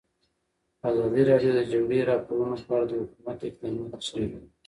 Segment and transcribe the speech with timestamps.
[0.89, 4.47] ازادي راډیو د د جګړې راپورونه په اړه د حکومت اقدامات تشریح کړي.